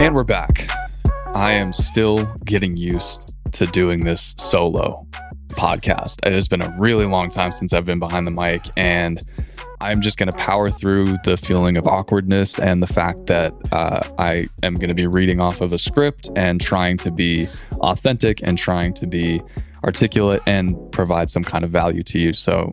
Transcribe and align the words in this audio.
And 0.00 0.14
we're 0.14 0.24
back. 0.24 0.66
I 1.34 1.52
am 1.52 1.74
still 1.74 2.24
getting 2.46 2.74
used 2.74 3.34
to 3.52 3.66
doing 3.66 4.00
this 4.00 4.34
solo 4.38 5.06
podcast. 5.48 6.26
It 6.26 6.32
has 6.32 6.48
been 6.48 6.62
a 6.62 6.74
really 6.78 7.04
long 7.04 7.28
time 7.28 7.52
since 7.52 7.74
I've 7.74 7.84
been 7.84 7.98
behind 7.98 8.26
the 8.26 8.30
mic, 8.30 8.62
and 8.78 9.20
I'm 9.82 10.00
just 10.00 10.16
going 10.16 10.30
to 10.30 10.36
power 10.38 10.70
through 10.70 11.18
the 11.24 11.36
feeling 11.36 11.76
of 11.76 11.86
awkwardness 11.86 12.58
and 12.58 12.82
the 12.82 12.86
fact 12.86 13.26
that 13.26 13.52
uh, 13.72 14.00
I 14.18 14.48
am 14.62 14.72
going 14.76 14.88
to 14.88 14.94
be 14.94 15.06
reading 15.06 15.38
off 15.38 15.60
of 15.60 15.70
a 15.74 15.78
script 15.78 16.30
and 16.34 16.62
trying 16.62 16.96
to 16.96 17.10
be 17.10 17.46
authentic 17.80 18.40
and 18.42 18.56
trying 18.56 18.94
to 18.94 19.06
be 19.06 19.42
articulate 19.84 20.40
and 20.46 20.78
provide 20.92 21.28
some 21.28 21.44
kind 21.44 21.62
of 21.62 21.70
value 21.70 22.02
to 22.04 22.18
you. 22.18 22.32
So, 22.32 22.72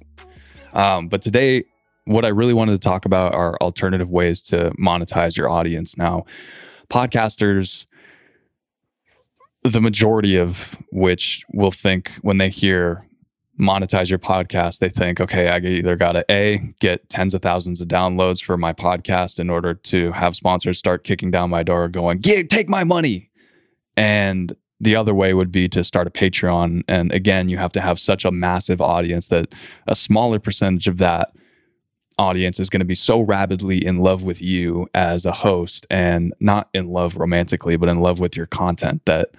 um, 0.72 1.10
but 1.10 1.22
today, 1.22 1.66
what 2.06 2.24
I 2.24 2.30
really 2.30 2.54
wanted 2.54 2.72
to 2.72 2.80
talk 2.80 3.04
about 3.04 3.34
are 3.34 3.58
alternative 3.60 4.10
ways 4.10 4.42
to 4.44 4.72
monetize 4.80 5.36
your 5.36 5.50
audience. 5.50 5.98
Now, 5.98 6.24
podcasters, 6.90 7.86
the 9.64 9.82
majority 9.82 10.36
of 10.38 10.78
which 10.92 11.46
will 11.54 11.72
think 11.72 12.12
when 12.22 12.38
they 12.38 12.50
hear 12.50 13.08
monetize 13.60 14.10
your 14.10 14.20
podcast, 14.20 14.80
they 14.80 14.90
think, 14.90 15.20
okay, 15.20 15.50
I 15.50 15.58
either 15.58 15.96
got 15.96 16.14
to 16.14 16.26
A, 16.30 16.74
get 16.80 17.10
tens 17.10 17.34
of 17.34 17.42
thousands 17.42 17.82
of 17.82 17.88
downloads 17.88 18.42
for 18.44 18.56
my 18.56 18.72
podcast 18.72 19.40
in 19.40 19.50
order 19.50 19.74
to 19.74 20.12
have 20.12 20.36
sponsors 20.36 20.78
start 20.78 21.04
kicking 21.04 21.32
down 21.32 21.50
my 21.50 21.64
door 21.64 21.88
going, 21.88 22.20
yeah, 22.24 22.44
take 22.44 22.70
my 22.70 22.84
money. 22.84 23.32
And 23.96 24.56
the 24.80 24.96
other 24.96 25.14
way 25.14 25.34
would 25.34 25.52
be 25.52 25.68
to 25.70 25.84
start 25.84 26.06
a 26.06 26.12
Patreon. 26.12 26.84
And 26.88 27.12
again, 27.12 27.50
you 27.50 27.58
have 27.58 27.74
to 27.74 27.82
have 27.82 28.00
such 28.00 28.26
a 28.26 28.32
massive 28.32 28.80
audience 28.80 29.30
that 29.30 29.54
a 29.88 29.96
smaller 29.96 30.40
percentage 30.40 30.88
of 30.88 31.00
that 31.00 31.32
audience 32.18 32.60
is 32.60 32.70
going 32.70 32.80
to 32.80 32.86
be 32.86 32.96
so 32.96 33.22
rabidly 33.22 33.86
in 33.86 34.00
love 34.00 34.24
with 34.24 34.42
you 34.42 34.88
as 34.94 35.26
a 35.26 35.32
host 35.32 35.86
and 35.90 36.34
not 36.40 36.70
in 36.74 36.90
love 36.90 37.18
romantically, 37.18 37.78
but 37.78 37.90
in 37.90 38.00
love 38.00 38.20
with 38.20 38.36
your 38.36 38.48
content 38.48 39.06
that 39.06 39.32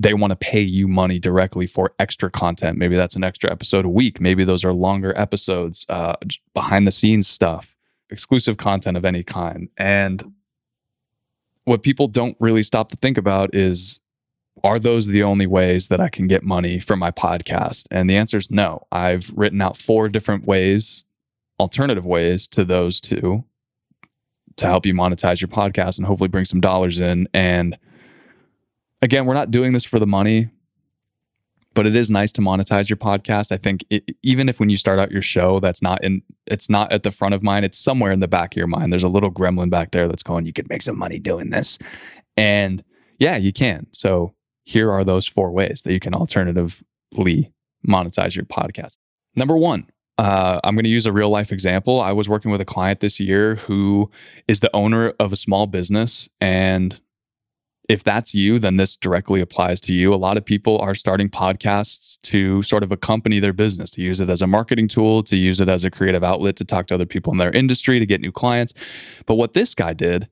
they 0.00 0.14
want 0.14 0.30
to 0.30 0.36
pay 0.36 0.60
you 0.60 0.86
money 0.86 1.18
directly 1.18 1.66
for 1.66 1.92
extra 1.98 2.30
content. 2.30 2.78
Maybe 2.78 2.96
that's 2.96 3.16
an 3.16 3.24
extra 3.24 3.50
episode 3.50 3.84
a 3.84 3.88
week. 3.88 4.20
Maybe 4.20 4.44
those 4.44 4.64
are 4.64 4.72
longer 4.72 5.12
episodes, 5.18 5.84
uh, 5.88 6.14
behind 6.54 6.86
the 6.86 6.92
scenes 6.92 7.26
stuff, 7.26 7.74
exclusive 8.10 8.58
content 8.58 8.96
of 8.96 9.04
any 9.04 9.24
kind. 9.24 9.68
And 9.76 10.32
what 11.64 11.82
people 11.82 12.06
don't 12.06 12.36
really 12.38 12.62
stop 12.62 12.90
to 12.90 12.96
think 12.96 13.18
about 13.18 13.54
is 13.54 14.00
are 14.64 14.78
those 14.78 15.06
the 15.06 15.22
only 15.22 15.46
ways 15.46 15.88
that 15.88 16.00
I 16.00 16.08
can 16.08 16.26
get 16.26 16.42
money 16.42 16.78
from 16.78 16.98
my 16.98 17.10
podcast? 17.10 17.86
And 17.90 18.08
the 18.08 18.16
answer 18.16 18.38
is 18.38 18.50
no. 18.50 18.86
I've 18.90 19.32
written 19.36 19.60
out 19.60 19.76
four 19.76 20.08
different 20.08 20.46
ways 20.46 21.04
alternative 21.58 22.06
ways 22.06 22.46
to 22.48 22.64
those 22.64 23.00
two 23.00 23.44
to 24.56 24.66
help 24.66 24.86
you 24.86 24.94
monetize 24.94 25.40
your 25.40 25.48
podcast 25.48 25.98
and 25.98 26.06
hopefully 26.06 26.28
bring 26.28 26.44
some 26.44 26.60
dollars 26.60 27.00
in. 27.00 27.28
And 27.32 27.78
again, 29.02 29.26
we're 29.26 29.34
not 29.34 29.50
doing 29.50 29.72
this 29.72 29.84
for 29.84 29.98
the 29.98 30.06
money, 30.06 30.50
but 31.74 31.86
it 31.86 31.94
is 31.94 32.10
nice 32.10 32.32
to 32.32 32.40
monetize 32.40 32.90
your 32.90 32.96
podcast. 32.96 33.52
I 33.52 33.56
think 33.56 33.84
it, 33.88 34.16
even 34.22 34.48
if 34.48 34.58
when 34.58 34.68
you 34.68 34.76
start 34.76 34.98
out 34.98 35.12
your 35.12 35.22
show, 35.22 35.60
that's 35.60 35.80
not 35.80 36.02
in, 36.02 36.22
it's 36.46 36.68
not 36.68 36.90
at 36.92 37.04
the 37.04 37.10
front 37.10 37.34
of 37.34 37.42
mind. 37.42 37.64
It's 37.64 37.78
somewhere 37.78 38.10
in 38.10 38.20
the 38.20 38.28
back 38.28 38.54
of 38.54 38.56
your 38.56 38.66
mind. 38.66 38.92
There's 38.92 39.04
a 39.04 39.08
little 39.08 39.30
gremlin 39.30 39.70
back 39.70 39.92
there 39.92 40.08
that's 40.08 40.24
going, 40.24 40.44
you 40.44 40.52
could 40.52 40.68
make 40.68 40.82
some 40.82 40.98
money 40.98 41.20
doing 41.20 41.50
this. 41.50 41.78
And 42.36 42.82
yeah, 43.18 43.36
you 43.36 43.52
can. 43.52 43.86
So 43.92 44.34
here 44.64 44.90
are 44.90 45.04
those 45.04 45.26
four 45.26 45.52
ways 45.52 45.82
that 45.82 45.92
you 45.92 46.00
can 46.00 46.14
alternatively 46.14 47.52
monetize 47.86 48.34
your 48.34 48.44
podcast. 48.44 48.96
Number 49.36 49.56
one, 49.56 49.86
uh, 50.18 50.60
I'm 50.64 50.74
going 50.74 50.84
to 50.84 50.90
use 50.90 51.06
a 51.06 51.12
real 51.12 51.30
life 51.30 51.52
example. 51.52 52.00
I 52.00 52.12
was 52.12 52.28
working 52.28 52.50
with 52.50 52.60
a 52.60 52.64
client 52.64 53.00
this 53.00 53.20
year 53.20 53.54
who 53.54 54.10
is 54.48 54.60
the 54.60 54.74
owner 54.74 55.14
of 55.20 55.32
a 55.32 55.36
small 55.36 55.66
business. 55.66 56.28
And 56.40 57.00
if 57.88 58.02
that's 58.02 58.34
you, 58.34 58.58
then 58.58 58.76
this 58.76 58.96
directly 58.96 59.40
applies 59.40 59.80
to 59.82 59.94
you. 59.94 60.12
A 60.12 60.16
lot 60.16 60.36
of 60.36 60.44
people 60.44 60.78
are 60.78 60.94
starting 60.94 61.30
podcasts 61.30 62.20
to 62.22 62.60
sort 62.62 62.82
of 62.82 62.90
accompany 62.92 63.38
their 63.38 63.52
business, 63.52 63.90
to 63.92 64.02
use 64.02 64.20
it 64.20 64.28
as 64.28 64.42
a 64.42 64.46
marketing 64.46 64.88
tool, 64.88 65.22
to 65.22 65.36
use 65.36 65.60
it 65.60 65.68
as 65.68 65.84
a 65.84 65.90
creative 65.90 66.24
outlet 66.24 66.56
to 66.56 66.64
talk 66.64 66.88
to 66.88 66.94
other 66.94 67.06
people 67.06 67.32
in 67.32 67.38
their 67.38 67.52
industry, 67.52 67.98
to 68.00 68.04
get 68.04 68.20
new 68.20 68.32
clients. 68.32 68.74
But 69.24 69.36
what 69.36 69.54
this 69.54 69.74
guy 69.74 69.94
did, 69.94 70.28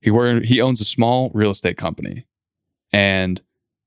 he 0.00 0.10
were, 0.10 0.40
he 0.40 0.60
owns 0.60 0.80
a 0.80 0.84
small 0.84 1.30
real 1.34 1.50
estate 1.50 1.78
company. 1.78 2.26
And 2.92 3.40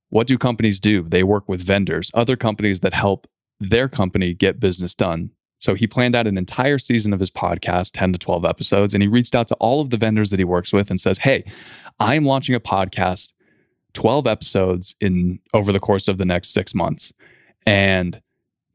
what 0.09 0.27
do 0.27 0.37
companies 0.37 0.79
do? 0.79 1.03
They 1.03 1.23
work 1.23 1.47
with 1.47 1.61
vendors, 1.61 2.11
other 2.15 2.35
companies 2.35 2.79
that 2.79 2.93
help 2.93 3.27
their 3.59 3.87
company 3.87 4.33
get 4.33 4.59
business 4.59 4.95
done. 4.95 5.31
So 5.65 5.73
he 5.73 5.87
planned 5.87 6.15
out 6.15 6.27
an 6.27 6.37
entire 6.37 6.77
season 6.77 7.11
of 7.11 7.19
his 7.19 7.31
podcast, 7.31 7.89
10 7.95 8.13
to 8.13 8.19
12 8.19 8.45
episodes, 8.45 8.93
and 8.93 9.01
he 9.01 9.09
reached 9.09 9.33
out 9.33 9.47
to 9.47 9.55
all 9.55 9.81
of 9.81 9.89
the 9.89 9.97
vendors 9.97 10.29
that 10.29 10.37
he 10.37 10.43
works 10.43 10.71
with 10.71 10.91
and 10.91 11.01
says, 11.01 11.17
Hey, 11.17 11.43
I'm 11.99 12.23
launching 12.23 12.53
a 12.53 12.59
podcast, 12.59 13.33
12 13.93 14.27
episodes 14.27 14.93
in 15.01 15.39
over 15.55 15.71
the 15.71 15.79
course 15.79 16.07
of 16.07 16.19
the 16.19 16.25
next 16.25 16.49
six 16.49 16.75
months. 16.75 17.11
And 17.65 18.21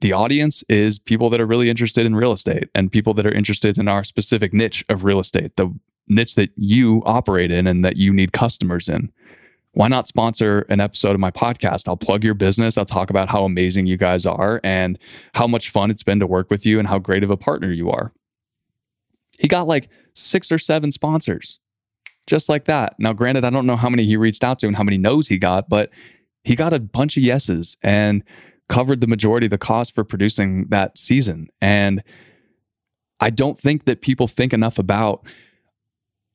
the 0.00 0.12
audience 0.12 0.64
is 0.68 0.98
people 0.98 1.30
that 1.30 1.40
are 1.40 1.46
really 1.46 1.70
interested 1.70 2.06
in 2.06 2.16
real 2.16 2.32
estate 2.32 2.68
and 2.74 2.90
people 2.90 3.14
that 3.14 3.26
are 3.26 3.32
interested 3.32 3.78
in 3.78 3.86
our 3.86 4.02
specific 4.02 4.52
niche 4.52 4.84
of 4.88 5.04
real 5.04 5.20
estate, 5.20 5.54
the 5.54 5.72
niche 6.08 6.34
that 6.34 6.50
you 6.56 7.04
operate 7.06 7.52
in 7.52 7.68
and 7.68 7.84
that 7.84 7.98
you 7.98 8.12
need 8.12 8.32
customers 8.32 8.88
in 8.88 9.12
why 9.72 9.88
not 9.88 10.08
sponsor 10.08 10.66
an 10.68 10.80
episode 10.80 11.14
of 11.14 11.20
my 11.20 11.30
podcast? 11.30 11.86
I'll 11.86 11.96
plug 11.96 12.24
your 12.24 12.34
business. 12.34 12.76
I'll 12.76 12.84
talk 12.84 13.10
about 13.10 13.28
how 13.28 13.44
amazing 13.44 13.86
you 13.86 13.96
guys 13.96 14.26
are 14.26 14.60
and 14.64 14.98
how 15.34 15.46
much 15.46 15.70
fun 15.70 15.90
it's 15.90 16.02
been 16.02 16.20
to 16.20 16.26
work 16.26 16.50
with 16.50 16.66
you 16.66 16.78
and 16.78 16.88
how 16.88 16.98
great 16.98 17.22
of 17.22 17.30
a 17.30 17.36
partner 17.36 17.72
you 17.72 17.90
are. 17.90 18.12
He 19.38 19.48
got 19.48 19.66
like 19.66 19.88
six 20.14 20.50
or 20.50 20.58
seven 20.58 20.92
sponsors 20.92 21.58
just 22.26 22.48
like 22.48 22.64
that. 22.66 22.94
Now, 22.98 23.12
granted, 23.12 23.44
I 23.44 23.50
don't 23.50 23.66
know 23.66 23.76
how 23.76 23.88
many 23.88 24.04
he 24.04 24.16
reached 24.16 24.44
out 24.44 24.58
to 24.60 24.66
and 24.66 24.76
how 24.76 24.84
many 24.84 24.98
no's 24.98 25.28
he 25.28 25.38
got, 25.38 25.68
but 25.68 25.90
he 26.44 26.54
got 26.54 26.72
a 26.72 26.78
bunch 26.78 27.16
of 27.16 27.22
yeses 27.22 27.76
and 27.82 28.22
covered 28.68 29.00
the 29.00 29.06
majority 29.06 29.46
of 29.46 29.50
the 29.50 29.58
cost 29.58 29.94
for 29.94 30.04
producing 30.04 30.66
that 30.68 30.96
season. 30.96 31.48
And 31.60 32.02
I 33.18 33.30
don't 33.30 33.58
think 33.58 33.84
that 33.84 34.00
people 34.00 34.28
think 34.28 34.52
enough 34.52 34.78
about, 34.78 35.26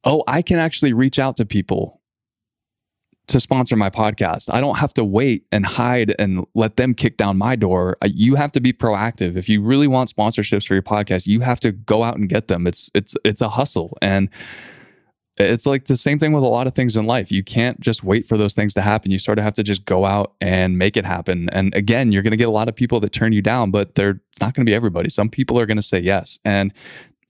oh, 0.03 0.23
I 0.27 0.41
can 0.41 0.59
actually 0.59 0.93
reach 0.93 1.17
out 1.17 1.37
to 1.37 1.45
people 1.45 2.01
to 3.27 3.39
sponsor 3.39 3.75
my 3.75 3.89
podcast. 3.89 4.53
I 4.53 4.61
don't 4.61 4.77
have 4.77 4.93
to 4.95 5.03
wait 5.03 5.45
and 5.51 5.65
hide 5.65 6.15
and 6.19 6.45
let 6.53 6.77
them 6.77 6.93
kick 6.93 7.17
down 7.17 7.37
my 7.37 7.55
door. 7.55 7.97
You 8.05 8.35
have 8.35 8.51
to 8.53 8.59
be 8.59 8.73
proactive. 8.73 9.35
If 9.35 9.49
you 9.49 9.61
really 9.61 9.87
want 9.87 10.13
sponsorships 10.15 10.67
for 10.67 10.73
your 10.73 10.83
podcast, 10.83 11.27
you 11.27 11.39
have 11.41 11.59
to 11.61 11.71
go 11.71 12.03
out 12.03 12.17
and 12.17 12.29
get 12.29 12.47
them. 12.47 12.67
It's 12.67 12.91
it's 12.93 13.15
it's 13.23 13.41
a 13.41 13.49
hustle 13.49 13.97
and 14.01 14.29
it's 15.37 15.65
like 15.65 15.85
the 15.85 15.97
same 15.97 16.17
thing 16.17 16.31
with 16.31 16.43
a 16.43 16.47
lot 16.47 16.65
of 16.65 16.73
things 16.73 16.95
in 16.95 17.05
life. 17.05 17.31
You 17.31 17.43
can't 17.43 17.79
just 17.81 18.03
wait 18.03 18.25
for 18.25 18.37
those 18.37 18.53
things 18.53 18.73
to 18.75 18.81
happen. 18.81 19.11
You 19.11 19.19
sort 19.19 19.37
of 19.37 19.43
have 19.43 19.53
to 19.55 19.63
just 19.63 19.83
go 19.83 20.05
out 20.05 20.33
and 20.39 20.77
make 20.77 20.95
it 20.95 21.03
happen. 21.03 21.49
And 21.51 21.75
again, 21.75 22.13
you're 22.13 22.23
going 22.23 22.31
to 22.31 22.37
get 22.37 22.47
a 22.47 22.51
lot 22.51 22.69
of 22.69 22.75
people 22.75 23.01
that 23.01 23.11
turn 23.11 23.33
you 23.33 23.41
down, 23.41 23.69
but 23.69 23.95
they're 23.95 24.21
not 24.39 24.53
going 24.53 24.65
to 24.65 24.69
be 24.69 24.73
everybody. 24.73 25.09
Some 25.09 25.29
people 25.29 25.59
are 25.59 25.65
going 25.65 25.77
to 25.77 25.83
say 25.83 25.99
yes. 25.99 26.39
And 26.45 26.73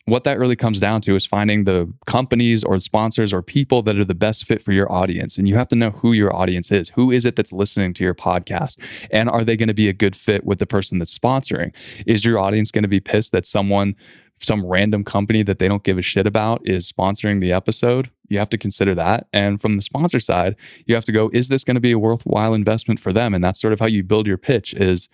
what 0.06 0.24
that 0.24 0.38
really 0.38 0.56
comes 0.56 0.80
down 0.80 1.02
to 1.02 1.16
is 1.16 1.26
finding 1.26 1.64
the 1.64 1.92
companies 2.06 2.64
or 2.64 2.80
sponsors 2.80 3.34
or 3.34 3.42
people 3.42 3.82
that 3.82 3.98
are 3.98 4.06
the 4.06 4.14
best 4.14 4.46
fit 4.46 4.62
for 4.62 4.72
your 4.72 4.92
audience. 4.92 5.38
And 5.38 5.50
you 5.50 5.56
have 5.56 5.68
to 5.70 5.76
know 5.76 5.90
who 5.90 6.14
your 6.14 6.36
audience 6.36 6.72
is. 6.72 6.90
Who 6.90 7.10
is 7.10 7.26
it 7.26 7.36
that's 7.36 7.52
listening 7.52 7.94
to 7.96 8.04
your 8.04 8.14
podcast? 8.14 8.78
And 9.10 9.30
are 9.30 9.44
they 9.44 9.58
going 9.58 9.68
to 9.68 9.74
be 9.74 9.90
a 9.90 9.94
good 9.94 10.16
fit 10.16 10.46
with 10.46 10.60
the 10.60 10.68
person 10.68 11.00
that's 11.00 11.18
sponsoring? 11.18 11.74
Is 12.06 12.24
your 12.24 12.38
audience 12.38 12.70
going 12.70 12.84
to 12.84 12.88
be 12.88 13.00
pissed 13.00 13.32
that 13.32 13.48
someone, 13.48 13.96
some 14.40 14.64
random 14.64 15.04
company 15.04 15.42
that 15.42 15.58
they 15.58 15.68
don't 15.68 15.84
give 15.84 15.98
a 15.98 16.04
shit 16.04 16.28
about 16.28 16.62
is 16.66 16.92
sponsoring 16.92 17.42
the 17.42 17.52
episode? 17.52 18.12
You 18.28 18.38
have 18.38 18.50
to 18.50 18.60
consider 18.60 18.94
that. 18.94 19.26
And 19.34 19.60
from 19.60 19.76
the 19.76 19.82
sponsor 19.82 20.20
side, 20.20 20.56
you 20.86 20.94
have 20.94 21.06
to 21.06 21.12
go, 21.12 21.32
is 21.34 21.48
this 21.48 21.64
going 21.64 21.76
to 21.76 21.82
be 21.82 21.92
a 21.92 22.00
worthwhile 22.00 22.54
investment 22.54 23.00
for 23.00 23.12
them? 23.12 23.34
And 23.34 23.44
that's 23.44 23.60
sort 23.60 23.74
of 23.74 23.80
how 23.80 23.88
you 23.88 24.04
build 24.04 24.28
your 24.28 24.38
pitch 24.38 24.76
is 24.76 25.10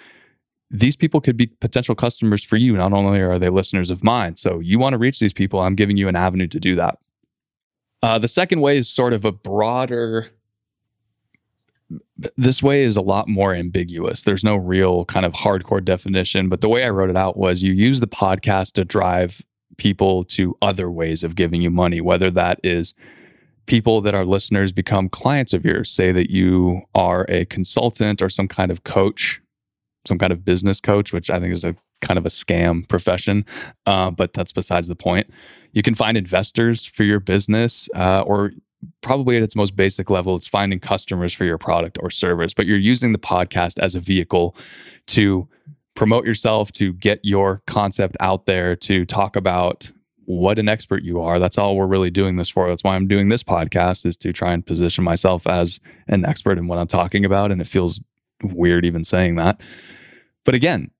these 0.71 0.95
people 0.95 1.19
could 1.19 1.35
be 1.35 1.47
potential 1.47 1.95
customers 1.95 2.43
for 2.43 2.55
you. 2.55 2.77
Not 2.77 2.93
only 2.93 3.19
are 3.19 3.37
they 3.37 3.49
listeners 3.49 3.91
of 3.91 4.03
mine, 4.03 4.37
so 4.37 4.59
you 4.59 4.79
want 4.79 4.93
to 4.93 4.97
reach 4.97 5.19
these 5.19 5.33
people, 5.33 5.59
I'm 5.59 5.75
giving 5.75 5.97
you 5.97 6.07
an 6.07 6.15
avenue 6.15 6.47
to 6.47 6.59
do 6.59 6.75
that. 6.75 6.97
Uh, 8.01 8.17
the 8.17 8.29
second 8.29 8.61
way 8.61 8.77
is 8.77 8.89
sort 8.89 9.13
of 9.13 9.25
a 9.25 9.31
broader. 9.31 10.29
This 12.37 12.63
way 12.63 12.83
is 12.83 12.95
a 12.95 13.01
lot 13.01 13.27
more 13.27 13.53
ambiguous. 13.53 14.23
There's 14.23 14.45
no 14.45 14.55
real 14.55 15.05
kind 15.05 15.25
of 15.25 15.33
hardcore 15.33 15.83
definition, 15.83 16.47
but 16.47 16.61
the 16.61 16.69
way 16.69 16.85
I 16.85 16.89
wrote 16.89 17.09
it 17.09 17.17
out 17.17 17.35
was 17.35 17.61
you 17.61 17.73
use 17.73 17.99
the 17.99 18.07
podcast 18.07 18.71
to 18.73 18.85
drive 18.85 19.41
people 19.77 20.23
to 20.23 20.57
other 20.61 20.89
ways 20.89 21.21
of 21.21 21.35
giving 21.35 21.61
you 21.61 21.69
money, 21.69 21.99
whether 21.99 22.31
that 22.31 22.59
is 22.63 22.93
people 23.65 23.99
that 24.01 24.15
are 24.15 24.25
listeners 24.25 24.71
become 24.71 25.09
clients 25.09 25.53
of 25.53 25.65
yours. 25.65 25.91
Say 25.91 26.13
that 26.13 26.31
you 26.31 26.81
are 26.95 27.25
a 27.27 27.45
consultant 27.45 28.21
or 28.21 28.29
some 28.29 28.47
kind 28.47 28.71
of 28.71 28.83
coach 28.83 29.41
some 30.07 30.17
kind 30.17 30.33
of 30.33 30.43
business 30.43 30.79
coach, 30.79 31.13
which 31.13 31.29
I 31.29 31.39
think 31.39 31.53
is 31.53 31.63
a 31.63 31.75
kind 32.01 32.17
of 32.17 32.25
a 32.25 32.29
scam 32.29 32.87
profession, 32.87 33.45
uh, 33.85 34.11
but 34.11 34.33
that's 34.33 34.51
besides 34.51 34.87
the 34.87 34.95
point. 34.95 35.29
You 35.73 35.81
can 35.81 35.95
find 35.95 36.17
investors 36.17 36.85
for 36.85 37.03
your 37.03 37.19
business, 37.19 37.89
uh, 37.95 38.21
or 38.21 38.51
probably 39.01 39.37
at 39.37 39.43
its 39.43 39.55
most 39.55 39.75
basic 39.75 40.09
level, 40.09 40.35
it's 40.35 40.47
finding 40.47 40.79
customers 40.79 41.33
for 41.33 41.45
your 41.45 41.57
product 41.57 41.97
or 42.01 42.09
service. 42.09 42.53
But 42.53 42.65
you're 42.65 42.77
using 42.77 43.11
the 43.13 43.19
podcast 43.19 43.79
as 43.79 43.95
a 43.95 43.99
vehicle 43.99 44.55
to 45.07 45.47
promote 45.93 46.25
yourself, 46.25 46.71
to 46.73 46.93
get 46.93 47.19
your 47.23 47.61
concept 47.67 48.17
out 48.19 48.45
there, 48.45 48.75
to 48.77 49.05
talk 49.05 49.35
about 49.35 49.91
what 50.25 50.57
an 50.57 50.69
expert 50.69 51.03
you 51.03 51.19
are. 51.19 51.39
That's 51.39 51.57
all 51.57 51.75
we're 51.75 51.87
really 51.87 52.09
doing 52.09 52.37
this 52.37 52.49
for. 52.49 52.69
That's 52.69 52.83
why 52.83 52.95
I'm 52.95 53.07
doing 53.07 53.29
this 53.29 53.43
podcast 53.43 54.05
is 54.05 54.15
to 54.17 54.31
try 54.31 54.53
and 54.53 54.65
position 54.65 55.03
myself 55.03 55.45
as 55.45 55.79
an 56.07 56.25
expert 56.25 56.57
in 56.57 56.67
what 56.67 56.77
I'm 56.77 56.87
talking 56.87 57.25
about. 57.25 57.51
And 57.51 57.59
it 57.59 57.67
feels 57.67 57.99
weird 58.43 58.85
even 58.85 59.03
saying 59.03 59.35
that. 59.35 59.61
But 60.45 60.55
again, 60.55 60.91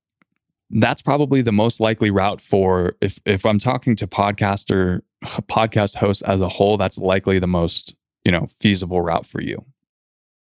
that's 0.70 1.02
probably 1.02 1.42
the 1.42 1.52
most 1.52 1.80
likely 1.80 2.10
route 2.10 2.40
for 2.40 2.94
if 3.00 3.20
if 3.26 3.44
I'm 3.44 3.58
talking 3.58 3.94
to 3.96 4.06
podcaster 4.06 5.02
podcast 5.24 5.96
hosts 5.96 6.22
as 6.22 6.40
a 6.40 6.48
whole, 6.48 6.76
that's 6.76 6.98
likely 6.98 7.38
the 7.38 7.46
most, 7.46 7.94
you 8.24 8.32
know, 8.32 8.46
feasible 8.58 9.02
route 9.02 9.26
for 9.26 9.40
you. 9.40 9.64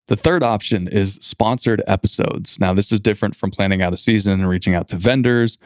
The 0.08 0.16
third 0.16 0.42
option 0.42 0.88
is 0.88 1.14
sponsored 1.14 1.82
episodes. 1.86 2.60
Now, 2.60 2.72
this 2.72 2.92
is 2.92 3.00
different 3.00 3.34
from 3.34 3.50
planning 3.50 3.82
out 3.82 3.92
a 3.92 3.96
season 3.96 4.34
and 4.34 4.48
reaching 4.48 4.74
out 4.74 4.88
to 4.88 4.96
vendors, 4.96 5.58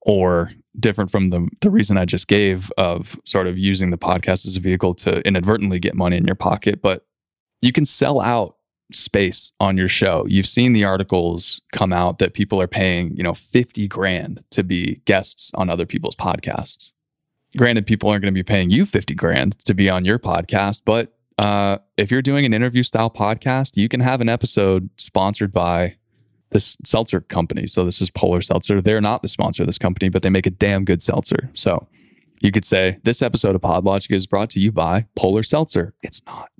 or 0.00 0.50
different 0.80 1.10
from 1.10 1.30
the, 1.30 1.46
the 1.60 1.70
reason 1.70 1.98
I 1.98 2.06
just 2.06 2.26
gave 2.26 2.72
of 2.78 3.20
sort 3.24 3.46
of 3.46 3.58
using 3.58 3.90
the 3.90 3.98
podcast 3.98 4.46
as 4.46 4.56
a 4.56 4.60
vehicle 4.60 4.94
to 4.96 5.20
inadvertently 5.26 5.78
get 5.78 5.94
money 5.94 6.16
in 6.16 6.24
your 6.24 6.34
pocket. 6.34 6.80
But 6.80 7.06
you 7.60 7.72
can 7.72 7.84
sell 7.84 8.20
out 8.20 8.56
space 8.94 9.52
on 9.60 9.76
your 9.76 9.88
show. 9.88 10.24
You've 10.28 10.46
seen 10.46 10.72
the 10.72 10.84
articles 10.84 11.60
come 11.72 11.92
out 11.92 12.18
that 12.18 12.34
people 12.34 12.60
are 12.60 12.68
paying, 12.68 13.16
you 13.16 13.22
know, 13.22 13.34
50 13.34 13.88
grand 13.88 14.44
to 14.50 14.62
be 14.62 15.00
guests 15.04 15.50
on 15.54 15.70
other 15.70 15.86
people's 15.86 16.16
podcasts. 16.16 16.92
Granted, 17.56 17.86
people 17.86 18.08
aren't 18.08 18.22
going 18.22 18.32
to 18.32 18.38
be 18.38 18.42
paying 18.42 18.70
you 18.70 18.86
50 18.86 19.14
grand 19.14 19.58
to 19.66 19.74
be 19.74 19.90
on 19.90 20.04
your 20.04 20.18
podcast, 20.18 20.82
but 20.84 21.14
uh, 21.38 21.78
if 21.96 22.10
you're 22.10 22.22
doing 22.22 22.44
an 22.44 22.54
interview 22.54 22.82
style 22.82 23.10
podcast, 23.10 23.76
you 23.76 23.88
can 23.88 24.00
have 24.00 24.20
an 24.20 24.28
episode 24.28 24.88
sponsored 24.96 25.52
by 25.52 25.96
this 26.50 26.76
seltzer 26.84 27.20
company. 27.20 27.66
So 27.66 27.84
this 27.84 28.00
is 28.00 28.10
Polar 28.10 28.42
Seltzer. 28.42 28.80
They're 28.80 29.00
not 29.00 29.22
the 29.22 29.28
sponsor 29.28 29.62
of 29.62 29.66
this 29.66 29.78
company, 29.78 30.08
but 30.08 30.22
they 30.22 30.30
make 30.30 30.46
a 30.46 30.50
damn 30.50 30.84
good 30.84 31.02
seltzer. 31.02 31.50
So 31.54 31.88
you 32.40 32.52
could 32.52 32.64
say 32.64 32.98
this 33.04 33.22
episode 33.22 33.54
of 33.54 33.62
PodLogic 33.62 34.14
is 34.14 34.26
brought 34.26 34.50
to 34.50 34.60
you 34.60 34.72
by 34.72 35.06
Polar 35.16 35.42
Seltzer. 35.42 35.94
It's 36.02 36.22
not. 36.26 36.50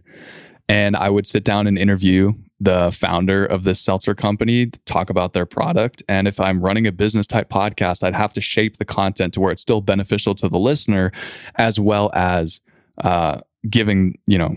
And 0.72 0.96
I 0.96 1.10
would 1.10 1.26
sit 1.26 1.44
down 1.44 1.66
and 1.66 1.78
interview 1.78 2.32
the 2.58 2.90
founder 2.92 3.44
of 3.44 3.64
this 3.64 3.78
seltzer 3.78 4.14
company, 4.14 4.70
talk 4.86 5.10
about 5.10 5.34
their 5.34 5.44
product. 5.44 6.02
And 6.08 6.26
if 6.26 6.40
I'm 6.40 6.62
running 6.62 6.86
a 6.86 6.92
business 6.92 7.26
type 7.26 7.50
podcast, 7.50 8.02
I'd 8.02 8.14
have 8.14 8.32
to 8.32 8.40
shape 8.40 8.78
the 8.78 8.86
content 8.86 9.34
to 9.34 9.40
where 9.40 9.52
it's 9.52 9.60
still 9.60 9.82
beneficial 9.82 10.34
to 10.36 10.48
the 10.48 10.58
listener, 10.58 11.12
as 11.56 11.78
well 11.78 12.10
as 12.14 12.62
uh, 13.04 13.40
giving, 13.69 14.16
you 14.26 14.38
know, 14.38 14.56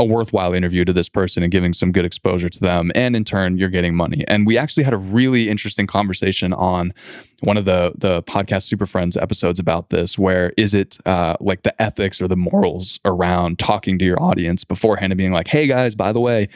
a 0.00 0.04
worthwhile 0.04 0.54
interview 0.54 0.84
to 0.84 0.92
this 0.92 1.08
person 1.08 1.42
and 1.42 1.50
giving 1.50 1.74
some 1.74 1.90
good 1.90 2.04
exposure 2.04 2.48
to 2.48 2.60
them 2.60 2.92
and 2.94 3.16
in 3.16 3.24
turn 3.24 3.56
you're 3.56 3.68
getting 3.68 3.94
money 3.94 4.24
and 4.28 4.46
we 4.46 4.56
actually 4.56 4.84
had 4.84 4.94
a 4.94 4.98
really 4.98 5.48
interesting 5.48 5.86
conversation 5.86 6.52
on 6.52 6.94
one 7.40 7.56
of 7.56 7.64
the 7.64 7.92
the 7.96 8.22
podcast 8.22 8.64
super 8.64 8.86
friends 8.86 9.16
episodes 9.16 9.58
about 9.58 9.90
this 9.90 10.16
where 10.16 10.52
is 10.56 10.72
it 10.72 10.98
uh, 11.06 11.36
like 11.40 11.62
the 11.62 11.82
ethics 11.82 12.22
or 12.22 12.28
the 12.28 12.36
morals 12.36 13.00
around 13.04 13.58
talking 13.58 13.98
to 13.98 14.04
your 14.04 14.20
audience 14.22 14.62
beforehand 14.62 15.12
and 15.12 15.18
being 15.18 15.32
like 15.32 15.48
hey 15.48 15.66
guys 15.66 15.94
by 15.94 16.12
the 16.12 16.20
way 16.20 16.48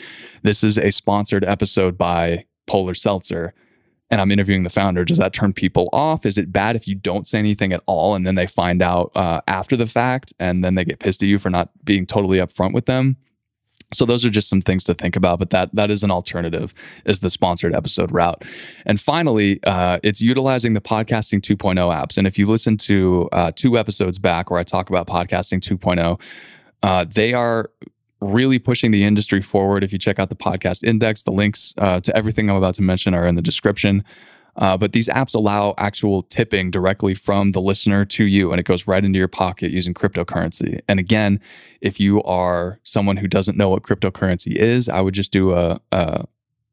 this 0.43 0.62
is 0.62 0.79
a 0.79 0.93
sponsored 0.93 1.44
episode 1.44 1.99
by 1.99 2.44
polar 2.67 2.94
seltzer 2.94 3.55
and 4.12 4.21
I'm 4.21 4.31
interviewing 4.31 4.62
the 4.62 4.69
founder, 4.69 5.06
does 5.06 5.17
that 5.17 5.33
turn 5.33 5.55
people 5.55 5.89
off? 5.91 6.27
Is 6.27 6.37
it 6.37 6.53
bad 6.53 6.77
if 6.77 6.87
you 6.87 6.94
don't 6.94 7.27
say 7.27 7.39
anything 7.39 7.73
at 7.73 7.83
all 7.87 8.15
and 8.15 8.27
then 8.27 8.35
they 8.35 8.47
find 8.47 8.83
out 8.83 9.11
uh, 9.15 9.41
after 9.49 9.75
the 9.75 9.87
fact 9.87 10.35
and 10.39 10.62
then 10.62 10.75
they 10.75 10.85
get 10.85 10.99
pissed 10.99 11.23
at 11.23 11.31
you 11.31 11.39
for 11.39 11.49
not 11.49 11.71
being 11.83 12.05
totally 12.05 12.37
upfront 12.37 12.75
with 12.75 12.85
them? 12.85 13.17
So 13.93 14.05
those 14.05 14.25
are 14.25 14.31
just 14.31 14.49
some 14.49 14.61
things 14.61 14.85
to 14.85 14.94
think 14.94 15.17
about, 15.17 15.39
but 15.39 15.50
that 15.50 15.75
that 15.75 15.91
is 15.91 16.03
an 16.03 16.11
alternative 16.11 16.75
is 17.05 17.21
the 17.21 17.31
sponsored 17.31 17.75
episode 17.75 18.12
route. 18.12 18.44
And 18.87 19.00
finally, 19.00 19.62
uh, 19.65 19.99
it's 20.03 20.21
utilizing 20.21 20.75
the 20.75 20.81
podcasting 20.81 21.41
2.0 21.41 21.77
apps. 21.77 22.17
And 22.17 22.27
if 22.27 22.39
you 22.39 22.47
listen 22.47 22.77
to 22.79 23.29
uh, 23.33 23.53
two 23.55 23.79
episodes 23.79 24.19
back 24.19 24.50
where 24.50 24.59
I 24.59 24.65
talk 24.65 24.89
about 24.89 25.06
podcasting 25.06 25.61
2.0, 25.61 26.21
uh, 26.83 27.05
they 27.09 27.33
are 27.33 27.71
really 28.21 28.59
pushing 28.59 28.91
the 28.93 29.05
industry 29.05 29.43
forward. 29.43 29.83
If 29.83 29.93
you 29.93 29.99
check 29.99 30.19
out 30.19 30.29
the 30.29 30.37
podcast 30.37 30.85
index, 30.85 31.25
the 31.25 31.33
links 31.33 31.75
uh, 31.79 32.00
to 32.00 32.17
everything 32.17 32.49
I'm 32.49 32.56
about 32.56 32.75
to 32.77 32.83
mention 32.83 33.15
are 33.15 33.27
in 33.27 33.35
the 33.35 33.43
description. 33.43 34.05
Uh, 34.56 34.76
but 34.76 34.93
these 34.93 35.08
apps 35.08 35.34
allow 35.34 35.75
actual 35.78 36.22
tipping 36.25 36.70
directly 36.70 37.14
from 37.14 37.52
the 37.52 37.60
listener 37.60 38.04
to 38.04 38.25
you, 38.25 38.50
and 38.50 38.60
it 38.60 38.66
goes 38.66 38.87
right 38.87 39.04
into 39.04 39.19
your 39.19 39.28
pocket 39.28 39.70
using 39.70 39.94
cryptocurrency. 39.94 40.81
And 40.88 41.00
again, 41.00 41.40
if 41.81 41.99
you 41.99 42.22
are 42.25 42.78
someone 42.84 43.16
who 43.16 43.26
doesn't 43.26 43.56
know 43.56 43.70
what 43.70 43.82
cryptocurrency 43.82 44.54
is, 44.54 44.88
I 44.88 45.00
would 45.00 45.14
just 45.14 45.32
do 45.32 45.54
a, 45.54 45.81
a 45.90 46.26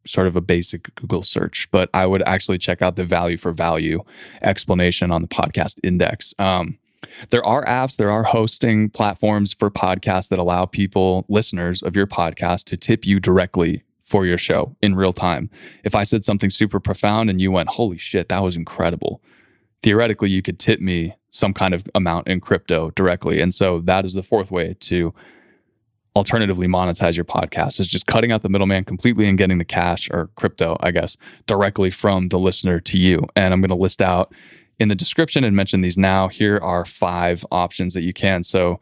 sort 0.05 0.27
of 0.27 0.35
a 0.35 0.41
basic 0.41 0.93
Google 0.95 1.23
search, 1.23 1.69
but 1.71 1.89
I 1.93 2.05
would 2.05 2.23
actually 2.25 2.57
check 2.57 2.81
out 2.81 2.95
the 2.95 3.05
value 3.05 3.37
for 3.37 3.51
value 3.51 4.03
explanation 4.41 5.11
on 5.11 5.21
the 5.21 5.27
podcast 5.27 5.79
index. 5.83 6.33
Um, 6.39 6.77
there 7.29 7.45
are 7.45 7.63
apps, 7.65 7.97
there 7.97 8.11
are 8.11 8.23
hosting 8.23 8.89
platforms 8.89 9.53
for 9.53 9.71
podcasts 9.71 10.29
that 10.29 10.39
allow 10.39 10.65
people, 10.65 11.25
listeners 11.29 11.81
of 11.81 11.95
your 11.95 12.07
podcast, 12.07 12.65
to 12.65 12.77
tip 12.77 13.05
you 13.05 13.19
directly 13.19 13.83
for 14.09 14.25
your 14.25 14.39
show 14.39 14.75
in 14.81 14.95
real 14.95 15.13
time. 15.13 15.51
If 15.83 15.93
I 15.93 16.03
said 16.03 16.25
something 16.25 16.49
super 16.49 16.79
profound 16.79 17.29
and 17.29 17.39
you 17.39 17.51
went, 17.51 17.69
holy 17.69 17.99
shit, 17.99 18.27
that 18.29 18.41
was 18.41 18.55
incredible, 18.55 19.21
theoretically, 19.83 20.31
you 20.31 20.41
could 20.41 20.57
tip 20.57 20.81
me 20.81 21.13
some 21.29 21.53
kind 21.53 21.75
of 21.75 21.85
amount 21.93 22.27
in 22.27 22.41
crypto 22.41 22.89
directly. 22.91 23.39
And 23.39 23.53
so 23.53 23.81
that 23.81 24.05
is 24.05 24.15
the 24.15 24.23
fourth 24.23 24.49
way 24.49 24.75
to 24.79 25.13
alternatively 26.15 26.67
monetize 26.67 27.15
your 27.15 27.23
podcast 27.23 27.79
is 27.79 27.87
just 27.87 28.07
cutting 28.07 28.31
out 28.31 28.41
the 28.41 28.49
middleman 28.49 28.83
completely 28.83 29.27
and 29.27 29.37
getting 29.37 29.59
the 29.59 29.63
cash 29.63 30.09
or 30.09 30.31
crypto, 30.35 30.75
I 30.79 30.89
guess, 30.89 31.15
directly 31.45 31.91
from 31.91 32.29
the 32.29 32.39
listener 32.39 32.79
to 32.79 32.97
you. 32.97 33.27
And 33.35 33.53
I'm 33.53 33.61
going 33.61 33.69
to 33.69 33.75
list 33.75 34.01
out 34.01 34.33
in 34.79 34.87
the 34.87 34.95
description 34.95 35.43
and 35.43 35.55
mention 35.55 35.81
these 35.81 35.99
now. 35.99 36.27
Here 36.27 36.57
are 36.57 36.83
five 36.83 37.45
options 37.51 37.93
that 37.93 38.01
you 38.01 38.11
can. 38.11 38.41
So 38.41 38.79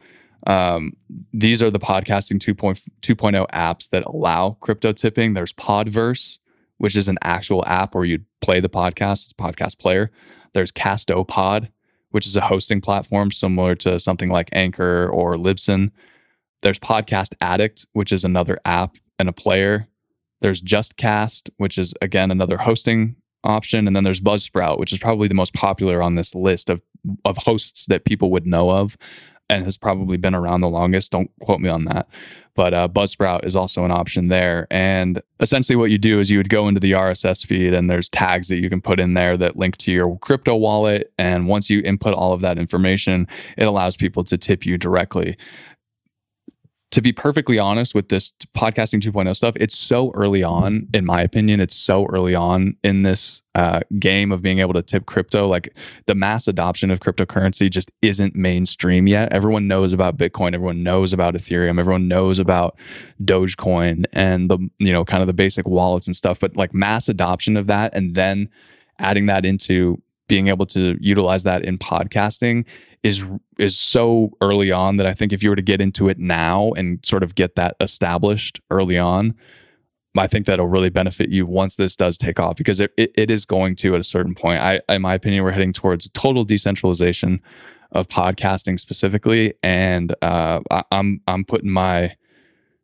um, 0.47 0.93
these 1.33 1.61
are 1.61 1.69
the 1.69 1.79
podcasting 1.79 2.39
2.0 2.39 3.47
apps 3.49 3.89
that 3.89 4.05
allow 4.05 4.51
crypto 4.61 4.93
tipping. 4.93 5.33
There's 5.33 5.53
Podverse, 5.53 6.39
which 6.77 6.95
is 6.95 7.09
an 7.09 7.17
actual 7.21 7.65
app 7.65 7.93
where 7.93 8.05
you'd 8.05 8.25
play 8.39 8.61
the 8.61 8.69
podcast, 8.69 9.23
it's 9.23 9.33
a 9.33 9.35
podcast 9.35 9.77
player. 9.77 10.09
There's 10.53 10.71
Castopod, 10.71 11.69
which 12.11 12.25
is 12.25 12.37
a 12.37 12.41
hosting 12.41 12.79
platform 12.79 13.29
similar 13.29 13.75
to 13.75 13.99
something 13.99 14.29
like 14.29 14.49
Anchor 14.53 15.09
or 15.09 15.35
Libsyn. 15.35 15.91
There's 16.61 16.79
Podcast 16.79 17.35
Addict, 17.41 17.85
which 17.91 18.13
is 18.13 18.23
another 18.23 18.57
app 18.63 18.95
and 19.19 19.27
a 19.27 19.33
player. 19.33 19.89
There's 20.39 20.61
JustCast, 20.61 21.49
which 21.57 21.77
is 21.77 21.93
again 22.01 22.31
another 22.31 22.57
hosting 22.57 23.17
option. 23.43 23.85
And 23.85 23.95
then 23.95 24.03
there's 24.03 24.21
Buzzsprout, 24.21 24.79
which 24.79 24.93
is 24.93 24.99
probably 24.99 25.27
the 25.27 25.35
most 25.35 25.53
popular 25.53 26.01
on 26.01 26.15
this 26.15 26.33
list 26.33 26.69
of, 26.69 26.81
of 27.25 27.37
hosts 27.37 27.85
that 27.87 28.05
people 28.05 28.31
would 28.31 28.47
know 28.47 28.71
of 28.71 28.97
and 29.49 29.63
has 29.63 29.77
probably 29.77 30.17
been 30.17 30.35
around 30.35 30.61
the 30.61 30.69
longest. 30.69 31.11
Don't 31.11 31.31
quote 31.39 31.59
me 31.59 31.69
on 31.69 31.85
that. 31.85 32.07
But 32.55 32.73
uh, 32.73 32.87
Buzzsprout 32.87 33.45
is 33.45 33.55
also 33.55 33.85
an 33.85 33.91
option 33.91 34.29
there. 34.29 34.65
And 34.71 35.21
essentially, 35.39 35.75
what 35.75 35.91
you 35.91 35.99
do 35.99 36.19
is 36.19 36.31
you 36.31 36.39
would 36.39 36.49
go 36.49 36.67
into 36.67 36.79
the 36.79 36.93
RSS 36.93 37.45
feed, 37.45 37.73
and 37.73 37.87
there's 37.87 38.09
tags 38.09 38.47
that 38.47 38.57
you 38.57 38.69
can 38.69 38.81
put 38.81 38.99
in 38.99 39.13
there 39.13 39.37
that 39.37 39.57
link 39.57 39.77
to 39.77 39.91
your 39.91 40.17
crypto 40.17 40.55
wallet. 40.55 41.13
And 41.19 41.47
once 41.47 41.69
you 41.69 41.81
input 41.81 42.15
all 42.15 42.33
of 42.33 42.41
that 42.41 42.57
information, 42.57 43.27
it 43.57 43.65
allows 43.65 43.95
people 43.95 44.23
to 44.23 44.37
tip 44.37 44.65
you 44.65 44.77
directly 44.77 45.37
to 46.91 47.01
be 47.01 47.11
perfectly 47.11 47.59
honest 47.59 47.93
with 47.93 48.07
this 48.07 48.31
podcasting 48.55 49.01
2.0 49.01 49.35
stuff, 49.35 49.55
it's 49.57 49.77
so 49.77 50.11
early 50.15 50.41
on, 50.41 50.87
in 50.93 51.05
my 51.05 51.21
opinion, 51.21 51.59
it's 51.59 51.75
so 51.75 52.05
early 52.05 52.33
on 52.33 52.77
in 52.81 53.03
this 53.03 53.43
uh, 53.55 53.81
game 53.99 54.31
of 54.31 54.41
being 54.41 54.59
able 54.59 54.73
to 54.73 54.81
tip 54.81 55.05
crypto. 55.05 55.47
Like 55.47 55.75
the 56.05 56.15
mass 56.15 56.47
adoption 56.47 56.89
of 56.89 57.01
cryptocurrency 57.01 57.69
just 57.69 57.91
isn't 58.01 58.35
mainstream 58.35 59.05
yet. 59.05 59.33
Everyone 59.33 59.67
knows 59.67 59.91
about 59.91 60.17
Bitcoin, 60.17 60.53
everyone 60.53 60.81
knows 60.81 61.11
about 61.11 61.33
Ethereum, 61.33 61.77
everyone 61.77 62.07
knows 62.07 62.39
about 62.39 62.79
Dogecoin 63.21 64.05
and 64.13 64.49
the, 64.49 64.57
you 64.79 64.93
know, 64.93 65.03
kind 65.03 65.21
of 65.21 65.27
the 65.27 65.33
basic 65.33 65.67
wallets 65.67 66.07
and 66.07 66.15
stuff. 66.15 66.39
But 66.39 66.55
like 66.55 66.73
mass 66.73 67.09
adoption 67.09 67.57
of 67.57 67.67
that 67.67 67.93
and 67.93 68.15
then 68.15 68.49
adding 68.99 69.25
that 69.25 69.45
into 69.45 70.01
being 70.27 70.47
able 70.47 70.65
to 70.67 70.97
utilize 70.99 71.43
that 71.43 71.63
in 71.63 71.77
podcasting 71.77 72.65
is 73.03 73.25
is 73.57 73.77
so 73.77 74.31
early 74.41 74.71
on 74.71 74.97
that 74.97 75.05
I 75.05 75.13
think 75.13 75.33
if 75.33 75.43
you 75.43 75.49
were 75.49 75.55
to 75.55 75.61
get 75.61 75.81
into 75.81 76.09
it 76.09 76.19
now 76.19 76.71
and 76.71 77.03
sort 77.05 77.23
of 77.23 77.35
get 77.35 77.55
that 77.55 77.75
established 77.79 78.59
early 78.69 78.97
on, 78.97 79.35
I 80.17 80.27
think 80.27 80.45
that'll 80.45 80.67
really 80.67 80.89
benefit 80.89 81.29
you 81.29 81.45
once 81.45 81.75
this 81.75 81.95
does 81.95 82.17
take 82.17 82.39
off 82.39 82.55
because 82.55 82.79
it, 82.79 82.91
it, 82.97 83.11
it 83.15 83.31
is 83.31 83.45
going 83.45 83.75
to 83.77 83.93
at 83.95 84.01
a 84.01 84.03
certain 84.03 84.35
point. 84.35 84.61
I, 84.61 84.81
in 84.89 85.01
my 85.01 85.13
opinion, 85.13 85.43
we're 85.43 85.51
heading 85.51 85.73
towards 85.73 86.09
total 86.09 86.43
decentralization 86.43 87.41
of 87.91 88.07
podcasting 88.07 88.79
specifically, 88.79 89.53
and 89.63 90.13
uh, 90.21 90.61
I, 90.71 90.83
I'm 90.91 91.21
I'm 91.27 91.45
putting 91.45 91.71
my 91.71 92.15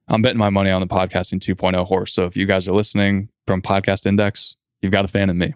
I'm 0.07 0.21
betting 0.21 0.37
my 0.37 0.49
money 0.49 0.69
on 0.69 0.81
the 0.81 0.87
podcasting 0.87 1.39
2.0 1.39 1.85
horse. 1.87 2.13
So 2.13 2.25
if 2.25 2.35
you 2.35 2.45
guys 2.45 2.67
are 2.67 2.73
listening 2.73 3.29
from 3.47 3.61
Podcast 3.61 4.05
Index, 4.05 4.57
you've 4.81 4.91
got 4.91 5.05
a 5.05 5.07
fan 5.07 5.29
in 5.29 5.37
me. 5.37 5.53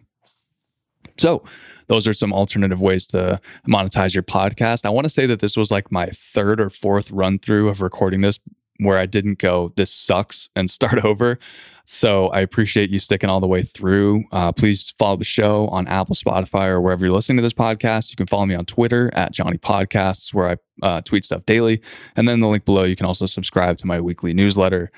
So 1.18 1.44
those 1.88 2.08
are 2.08 2.14
some 2.14 2.34
alternative 2.34 2.82
ways 2.82 3.08
to 3.08 3.40
monetize 3.68 4.14
your 4.14 4.24
podcast. 4.24 4.86
I 4.86 4.90
want 4.90 5.06
to 5.06 5.10
say 5.10 5.26
that 5.26 5.40
this 5.40 5.58
was 5.58 5.72
like 5.72 5.92
my 5.92 6.08
third 6.08 6.62
or 6.62 6.70
fourth 6.70 7.12
run 7.12 7.40
through 7.40 7.70
of 7.70 7.82
recording 7.82 8.22
this 8.22 8.40
where 8.80 8.98
I 8.98 9.06
didn't 9.06 9.40
go, 9.40 9.74
this 9.76 9.92
sucks 9.92 10.50
and 10.56 10.70
start 10.70 11.04
over. 11.04 11.40
So 11.86 12.28
I 12.28 12.42
appreciate 12.42 12.90
you 12.90 13.00
sticking 13.00 13.30
all 13.30 13.40
the 13.40 13.48
way 13.48 13.64
through. 13.64 14.26
Uh, 14.32 14.52
please 14.52 14.94
follow 15.00 15.16
the 15.16 15.24
show 15.24 15.68
on 15.70 15.88
Apple, 15.88 16.16
Spotify, 16.16 16.68
or 16.68 16.82
wherever 16.82 17.06
you're 17.06 17.16
listening 17.16 17.38
to 17.38 17.42
this 17.42 17.54
podcast. 17.54 18.10
You 18.10 18.18
can 18.18 18.28
follow 18.28 18.46
me 18.46 18.56
on 18.56 18.66
Twitter 18.66 19.10
at 19.14 19.32
Johnny 19.32 19.58
Podcasts, 19.58 20.34
where 20.34 20.50
I 20.50 20.86
uh, 20.86 21.02
tweet 21.02 21.24
stuff 21.24 21.46
daily. 21.46 21.82
And 22.18 22.28
then 22.28 22.42
the 22.42 22.48
link 22.48 22.66
below, 22.66 22.84
you 22.84 22.98
can 22.98 23.06
also 23.06 23.26
subscribe 23.26 23.78
to 23.78 23.88
my 23.88 24.02
weekly 24.02 24.34
newsletter. 24.34 24.92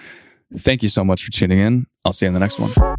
Thank 0.58 0.82
you 0.82 0.90
so 0.90 1.06
much 1.06 1.24
for 1.24 1.32
tuning 1.32 1.60
in. 1.60 1.86
I'll 2.04 2.14
see 2.14 2.26
you 2.26 2.30
in 2.30 2.34
the 2.34 2.40
next 2.40 2.60
one. 2.60 2.98